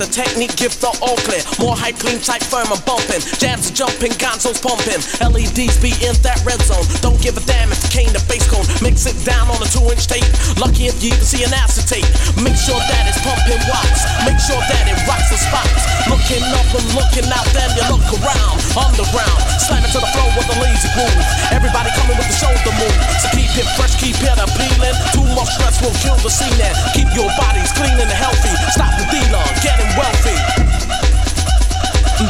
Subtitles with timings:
[0.00, 1.44] the technique, gift all clear.
[1.60, 3.20] More high clean, tight, firm, and bumping.
[3.36, 5.04] Jams jumping, gonzos pumping.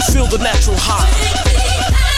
[0.01, 2.10] Feel the natural high.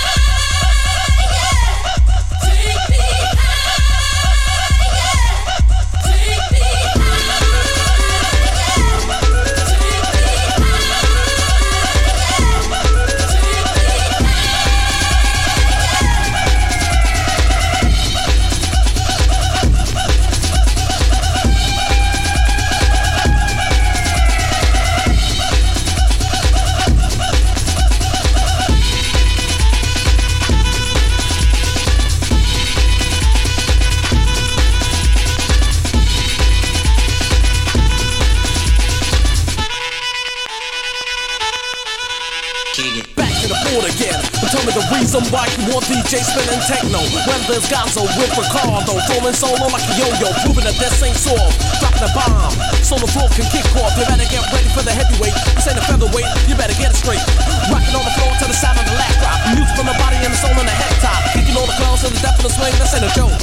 [45.71, 46.99] DJ spinning techno.
[47.31, 51.55] When there's Gonzo with Ricardo, throwing solo like a yo-yo, proving that this ain't soft.
[51.79, 52.51] Dropping a bomb,
[52.83, 53.95] so the floor can kick off.
[53.95, 55.35] You better get ready for the heavyweight.
[55.55, 57.23] This ain't a featherweight, you better get it straight.
[57.71, 59.39] Rocking on the floor to the sound of the last drop.
[59.55, 61.21] Music from the body and the soul in the head top.
[61.31, 62.75] Kicking all the clowns to the depth of the swing.
[62.83, 63.37] This ain't a joke.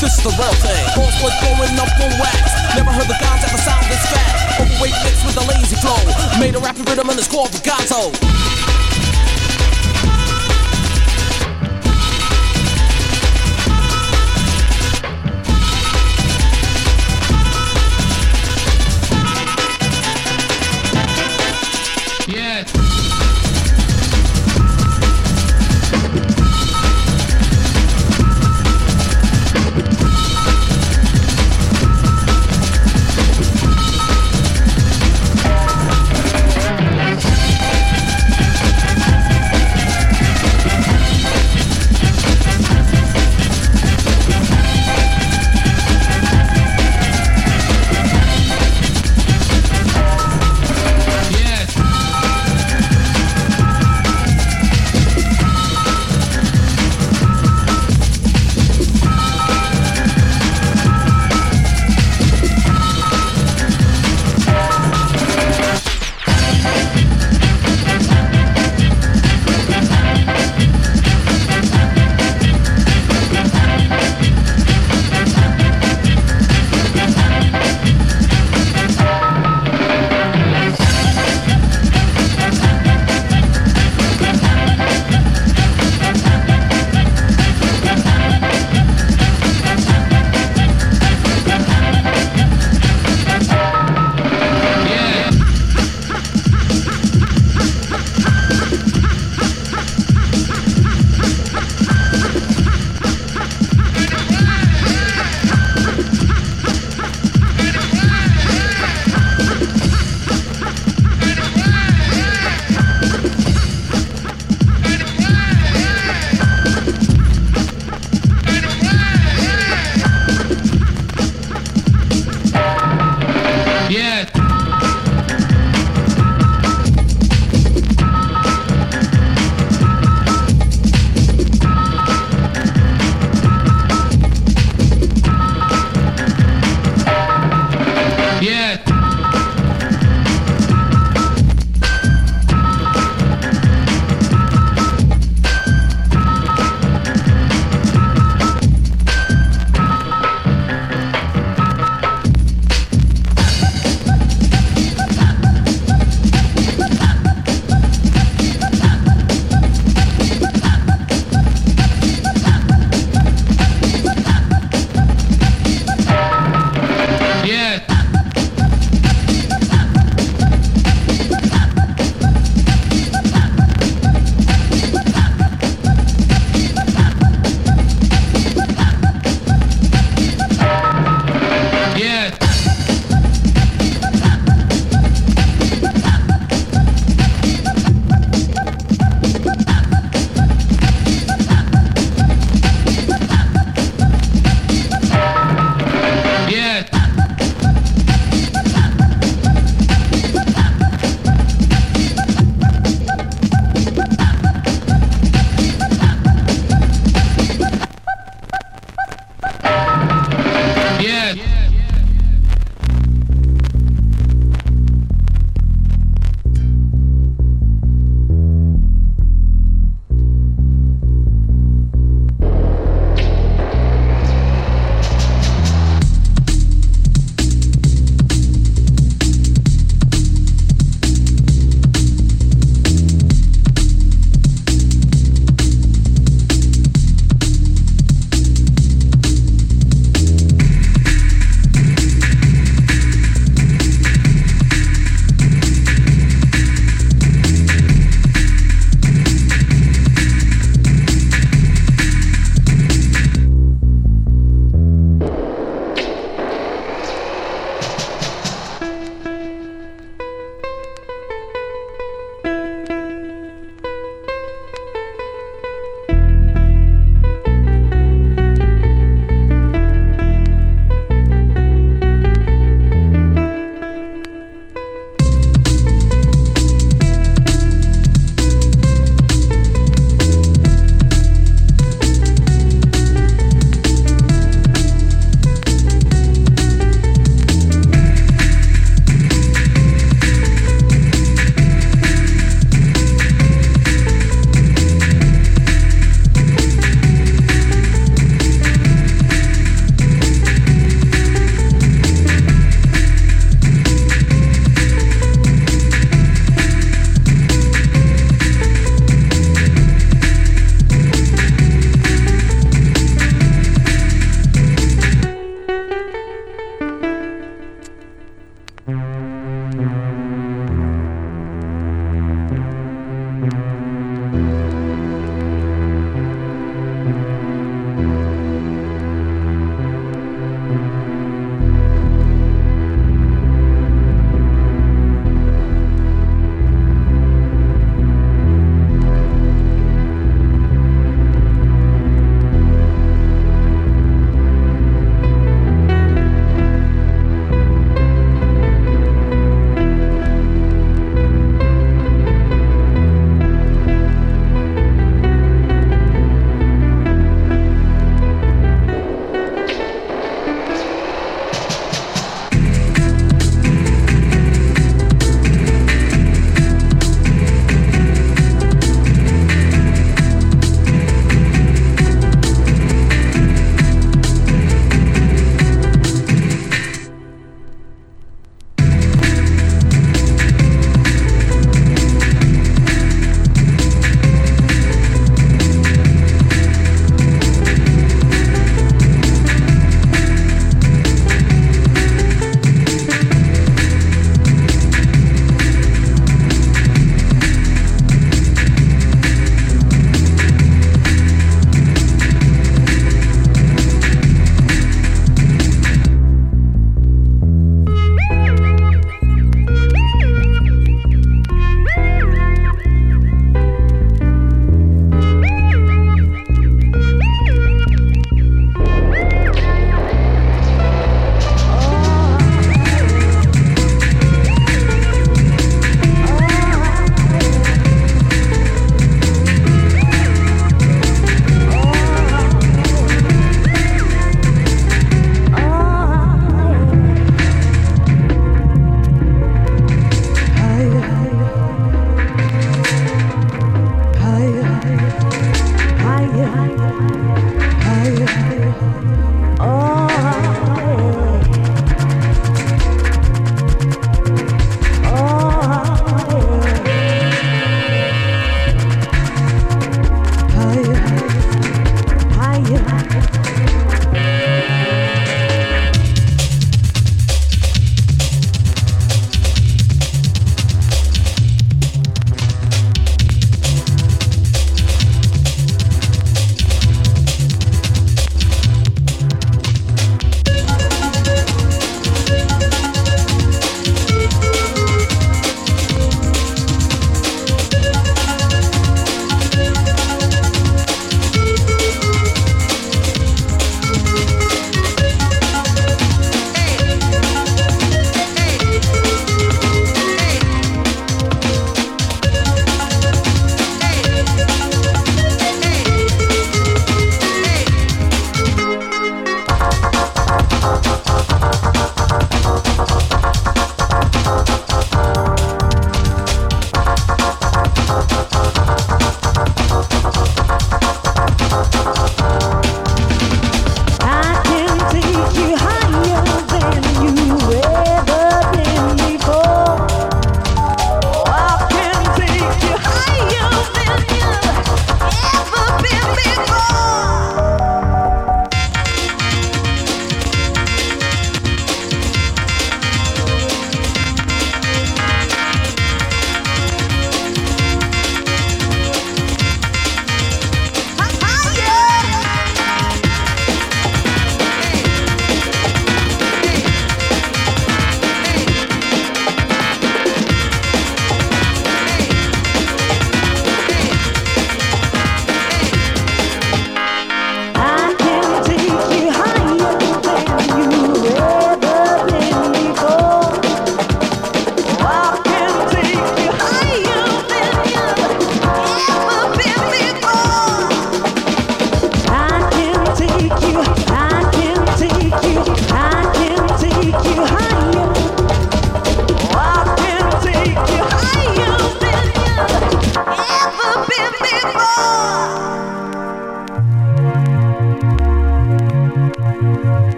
[0.00, 0.84] This is the real thing.
[0.96, 2.40] Horse was going up on wax.
[2.72, 4.64] Never heard the guns at the sound this fat.
[4.64, 6.00] Overweight mixed with a lazy flow.
[6.40, 8.08] Made a rapping rhythm and it's called the Gonzo.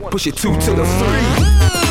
[0.00, 1.83] one, push it two to the three.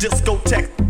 [0.00, 0.89] discotheque.